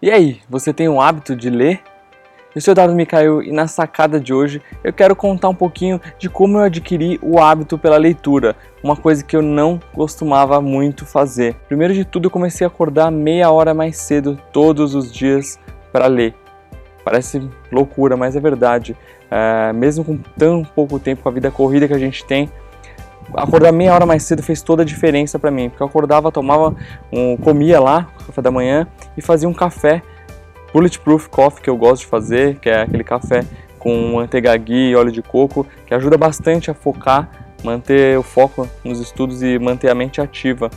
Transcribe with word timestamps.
E 0.00 0.12
aí, 0.12 0.40
você 0.48 0.72
tem 0.72 0.88
o 0.88 1.00
hábito 1.00 1.34
de 1.34 1.50
ler? 1.50 1.80
Eu 2.54 2.60
sou 2.60 2.70
o 2.70 2.72
Eduardo 2.72 2.94
Micael 2.94 3.42
e 3.42 3.50
na 3.50 3.66
sacada 3.66 4.20
de 4.20 4.32
hoje 4.32 4.62
eu 4.84 4.92
quero 4.92 5.16
contar 5.16 5.48
um 5.48 5.54
pouquinho 5.54 6.00
de 6.20 6.30
como 6.30 6.56
eu 6.56 6.62
adquiri 6.62 7.18
o 7.20 7.40
hábito 7.40 7.76
pela 7.76 7.96
leitura, 7.96 8.54
uma 8.80 8.94
coisa 8.94 9.24
que 9.24 9.34
eu 9.34 9.42
não 9.42 9.80
costumava 9.92 10.60
muito 10.60 11.04
fazer. 11.04 11.56
Primeiro 11.66 11.92
de 11.92 12.04
tudo, 12.04 12.26
eu 12.26 12.30
comecei 12.30 12.64
a 12.64 12.68
acordar 12.68 13.10
meia 13.10 13.50
hora 13.50 13.74
mais 13.74 13.96
cedo 13.96 14.38
todos 14.52 14.94
os 14.94 15.12
dias 15.12 15.58
para 15.90 16.06
ler. 16.06 16.32
Parece 17.04 17.50
loucura, 17.72 18.16
mas 18.16 18.36
é 18.36 18.40
verdade. 18.40 18.96
É, 19.28 19.72
mesmo 19.72 20.04
com 20.04 20.16
tão 20.16 20.62
pouco 20.62 21.00
tempo, 21.00 21.24
com 21.24 21.28
a 21.28 21.32
vida 21.32 21.50
corrida 21.50 21.88
que 21.88 21.94
a 21.94 21.98
gente 21.98 22.24
tem, 22.24 22.48
acordar 23.34 23.72
meia 23.72 23.94
hora 23.94 24.06
mais 24.06 24.22
cedo 24.22 24.42
fez 24.42 24.62
toda 24.62 24.82
a 24.82 24.84
diferença 24.84 25.38
para 25.38 25.50
mim, 25.50 25.68
porque 25.68 25.82
eu 25.82 25.86
acordava, 25.86 26.30
tomava, 26.32 26.74
um, 27.12 27.36
comia 27.36 27.80
lá, 27.80 28.08
café 28.26 28.42
da 28.42 28.50
manhã 28.50 28.86
e 29.16 29.22
fazia 29.22 29.48
um 29.48 29.54
café 29.54 30.02
bulletproof 30.72 31.28
coffee 31.28 31.62
que 31.62 31.70
eu 31.70 31.76
gosto 31.76 32.02
de 32.02 32.06
fazer, 32.06 32.58
que 32.58 32.68
é 32.68 32.82
aquele 32.82 33.04
café 33.04 33.44
com 33.78 34.12
manteiga 34.14 34.56
ghee 34.56 34.90
e 34.90 34.96
óleo 34.96 35.12
de 35.12 35.22
coco, 35.22 35.66
que 35.86 35.94
ajuda 35.94 36.18
bastante 36.18 36.70
a 36.70 36.74
focar, 36.74 37.30
manter 37.62 38.18
o 38.18 38.22
foco 38.22 38.68
nos 38.84 39.00
estudos 39.00 39.42
e 39.42 39.58
manter 39.58 39.90
a 39.90 39.94
mente 39.94 40.20
ativa. 40.20 40.70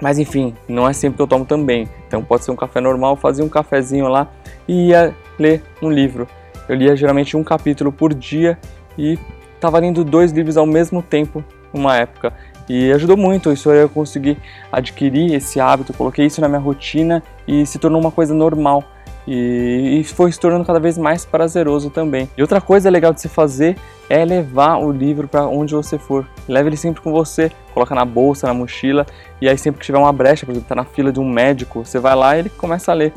Mas 0.00 0.18
enfim, 0.18 0.54
não 0.66 0.88
é 0.88 0.92
sempre 0.92 1.16
que 1.16 1.22
eu 1.22 1.26
tomo 1.26 1.44
também. 1.44 1.88
Então 2.06 2.22
pode 2.22 2.44
ser 2.44 2.50
um 2.50 2.56
café 2.56 2.80
normal, 2.80 3.16
fazia 3.16 3.44
um 3.44 3.48
cafezinho 3.48 4.08
lá 4.08 4.28
e 4.66 4.88
ia 4.88 5.14
ler 5.38 5.62
um 5.82 5.90
livro. 5.90 6.26
Eu 6.68 6.76
lia 6.76 6.96
geralmente 6.96 7.36
um 7.36 7.44
capítulo 7.44 7.92
por 7.92 8.14
dia 8.14 8.58
e 8.96 9.18
estava 9.54 9.78
lendo 9.78 10.02
dois 10.02 10.32
livros 10.32 10.56
ao 10.56 10.64
mesmo 10.64 11.02
tempo 11.02 11.44
uma 11.72 11.96
época. 11.96 12.32
E 12.68 12.92
ajudou 12.92 13.16
muito, 13.16 13.52
isso 13.52 13.70
eu 13.70 13.88
consegui 13.88 14.38
adquirir 14.70 15.34
esse 15.34 15.58
hábito, 15.58 15.92
coloquei 15.92 16.26
isso 16.26 16.40
na 16.40 16.48
minha 16.48 16.60
rotina 16.60 17.22
e 17.46 17.66
se 17.66 17.78
tornou 17.78 18.00
uma 18.00 18.12
coisa 18.12 18.32
normal. 18.32 18.84
E, 19.26 20.00
e 20.00 20.04
foi 20.04 20.30
se 20.32 20.40
tornando 20.40 20.64
cada 20.64 20.80
vez 20.80 20.96
mais 20.96 21.24
prazeroso 21.24 21.90
também. 21.90 22.28
E 22.36 22.42
outra 22.42 22.60
coisa 22.60 22.88
legal 22.88 23.12
de 23.12 23.20
se 23.20 23.28
fazer 23.28 23.76
é 24.08 24.24
levar 24.24 24.76
o 24.78 24.90
livro 24.90 25.28
para 25.28 25.46
onde 25.46 25.74
você 25.74 25.98
for. 25.98 26.26
Leve 26.48 26.68
ele 26.68 26.76
sempre 26.76 27.00
com 27.00 27.12
você, 27.12 27.50
coloca 27.74 27.94
na 27.94 28.04
bolsa, 28.04 28.46
na 28.46 28.54
mochila, 28.54 29.06
e 29.40 29.48
aí 29.48 29.58
sempre 29.58 29.80
que 29.80 29.86
tiver 29.86 29.98
uma 29.98 30.12
brecha, 30.12 30.46
por 30.46 30.52
exemplo, 30.52 30.64
está 30.64 30.74
na 30.74 30.84
fila 30.84 31.12
de 31.12 31.20
um 31.20 31.28
médico, 31.28 31.84
você 31.84 31.98
vai 31.98 32.14
lá 32.14 32.36
e 32.36 32.40
ele 32.40 32.50
começa 32.50 32.92
a 32.92 32.94
ler. 32.94 33.12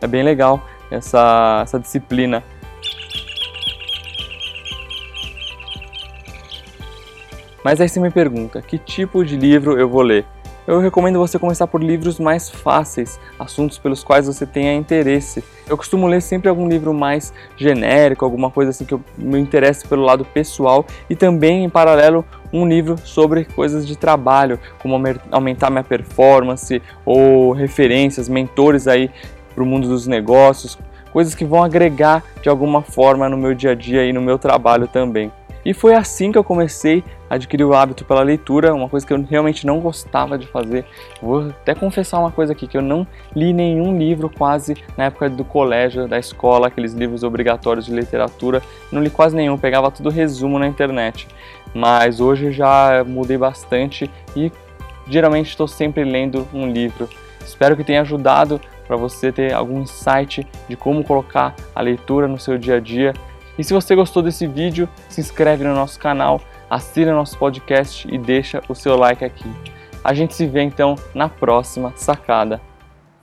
É 0.00 0.06
bem 0.06 0.22
legal 0.22 0.62
essa, 0.90 1.60
essa 1.62 1.78
disciplina. 1.78 2.42
Mas 7.64 7.80
aí 7.80 7.88
você 7.88 7.98
me 7.98 8.10
pergunta, 8.10 8.60
que 8.60 8.76
tipo 8.76 9.24
de 9.24 9.38
livro 9.38 9.78
eu 9.78 9.88
vou 9.88 10.02
ler? 10.02 10.26
Eu 10.66 10.80
recomendo 10.80 11.18
você 11.18 11.38
começar 11.38 11.66
por 11.66 11.82
livros 11.82 12.20
mais 12.20 12.50
fáceis, 12.50 13.18
assuntos 13.38 13.78
pelos 13.78 14.04
quais 14.04 14.26
você 14.26 14.44
tenha 14.44 14.74
interesse. 14.74 15.42
Eu 15.66 15.74
costumo 15.74 16.06
ler 16.06 16.20
sempre 16.20 16.50
algum 16.50 16.68
livro 16.68 16.92
mais 16.92 17.32
genérico, 17.56 18.22
alguma 18.22 18.50
coisa 18.50 18.70
assim 18.70 18.84
que 18.84 18.92
eu 18.92 19.00
me 19.16 19.38
interesse 19.38 19.88
pelo 19.88 20.02
lado 20.02 20.26
pessoal 20.26 20.84
e 21.08 21.16
também 21.16 21.64
em 21.64 21.70
paralelo 21.70 22.22
um 22.52 22.68
livro 22.68 22.98
sobre 23.02 23.46
coisas 23.46 23.86
de 23.86 23.96
trabalho, 23.96 24.60
como 24.80 25.02
aumentar 25.30 25.70
minha 25.70 25.82
performance 25.82 26.82
ou 27.02 27.52
referências, 27.52 28.28
mentores 28.28 28.86
aí 28.86 29.10
para 29.54 29.64
o 29.64 29.66
mundo 29.66 29.88
dos 29.88 30.06
negócios, 30.06 30.78
coisas 31.14 31.34
que 31.34 31.46
vão 31.46 31.64
agregar 31.64 32.22
de 32.42 32.50
alguma 32.50 32.82
forma 32.82 33.26
no 33.26 33.38
meu 33.38 33.54
dia 33.54 33.70
a 33.70 33.74
dia 33.74 34.04
e 34.04 34.12
no 34.12 34.20
meu 34.20 34.38
trabalho 34.38 34.86
também. 34.86 35.32
E 35.64 35.72
foi 35.72 35.94
assim 35.94 36.30
que 36.30 36.36
eu 36.36 36.44
comecei 36.44 37.02
a 37.28 37.36
adquirir 37.36 37.64
o 37.64 37.74
hábito 37.74 38.04
pela 38.04 38.22
leitura, 38.22 38.74
uma 38.74 38.88
coisa 38.88 39.06
que 39.06 39.12
eu 39.12 39.22
realmente 39.22 39.66
não 39.66 39.80
gostava 39.80 40.36
de 40.36 40.46
fazer. 40.46 40.84
Vou 41.22 41.48
até 41.48 41.74
confessar 41.74 42.18
uma 42.18 42.30
coisa 42.30 42.52
aqui, 42.52 42.66
que 42.66 42.76
eu 42.76 42.82
não 42.82 43.06
li 43.34 43.52
nenhum 43.52 43.96
livro 43.96 44.28
quase 44.28 44.76
na 44.96 45.04
época 45.04 45.30
do 45.30 45.44
colégio, 45.44 46.06
da 46.06 46.18
escola, 46.18 46.66
aqueles 46.66 46.92
livros 46.92 47.22
obrigatórios 47.22 47.86
de 47.86 47.94
literatura, 47.94 48.62
não 48.92 49.02
li 49.02 49.08
quase 49.08 49.34
nenhum, 49.34 49.56
pegava 49.56 49.90
tudo 49.90 50.10
resumo 50.10 50.58
na 50.58 50.66
internet. 50.66 51.26
Mas 51.74 52.20
hoje 52.20 52.52
já 52.52 53.02
mudei 53.06 53.38
bastante 53.38 54.10
e 54.36 54.52
geralmente 55.08 55.48
estou 55.48 55.66
sempre 55.66 56.04
lendo 56.04 56.46
um 56.52 56.70
livro. 56.70 57.08
Espero 57.44 57.76
que 57.76 57.84
tenha 57.84 58.02
ajudado 58.02 58.60
para 58.86 58.96
você 58.96 59.32
ter 59.32 59.52
algum 59.52 59.80
insight 59.80 60.46
de 60.68 60.76
como 60.76 61.02
colocar 61.02 61.54
a 61.74 61.80
leitura 61.80 62.28
no 62.28 62.38
seu 62.38 62.58
dia 62.58 62.76
a 62.76 62.80
dia 62.80 63.14
e 63.58 63.62
se 63.62 63.72
você 63.72 63.94
gostou 63.94 64.22
desse 64.22 64.46
vídeo, 64.46 64.88
se 65.08 65.20
inscreve 65.20 65.64
no 65.64 65.74
nosso 65.74 65.98
canal, 65.98 66.40
assina 66.68 67.12
nosso 67.12 67.38
podcast 67.38 68.08
e 68.12 68.18
deixa 68.18 68.60
o 68.68 68.74
seu 68.74 68.96
like 68.96 69.24
aqui. 69.24 69.48
A 70.02 70.12
gente 70.12 70.34
se 70.34 70.46
vê 70.46 70.62
então 70.62 70.96
na 71.14 71.28
próxima 71.28 71.92
sacada. 71.96 72.60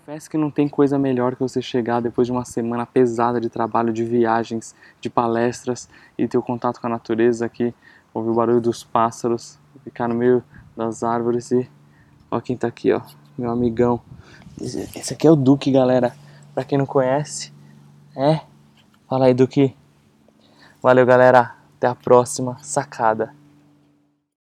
Parece 0.06 0.30
que 0.30 0.38
não 0.38 0.50
tem 0.50 0.68
coisa 0.68 0.97
melhor 0.97 1.36
que 1.36 1.41
você 1.41 1.62
chegar 1.62 2.02
depois 2.02 2.28
de 2.28 2.31
uma 2.31 2.46
semana 2.46 2.86
pesada 2.86 3.40
de 3.40 3.50
trabalho, 3.50 3.94
de 3.94 4.03
viagens, 4.03 4.75
de 5.00 5.09
palestras 5.09 5.90
e 6.18 6.28
ter 6.28 6.38
o 6.38 6.41
contato 6.41 6.80
com 6.80 6.88
a 6.88 6.90
natureza 6.90 7.46
aqui, 7.46 7.74
ouvir 8.14 8.30
o 8.30 8.34
barulho 8.34 8.62
dos 8.62 8.84
pássaros, 8.84 9.59
ficar 9.84 10.08
no 10.08 10.16
meio 10.16 10.44
das 10.75 11.03
árvores 11.03 11.52
e 11.52 11.70
ó 12.30 12.40
quem 12.40 12.58
tá 12.58 12.68
aqui, 12.68 12.91
ó, 12.91 13.02
meu 13.38 13.52
amigão. 13.52 14.02
Esse 14.59 15.14
aqui 15.14 15.28
é 15.28 15.31
o 15.31 15.36
Duque, 15.36 15.72
galera. 15.72 16.16
Pra 16.53 16.64
quem 16.64 16.78
não 16.78 16.86
conhece, 16.86 17.53
é. 18.16 18.41
Fala 19.08 19.25
aí, 19.25 19.34
Duque. 19.34 19.75
Valeu, 20.81 21.06
galera. 21.06 21.53
Até 21.78 21.88
a 21.88 21.96
próxima 21.96 22.58
sacada. 22.62 23.34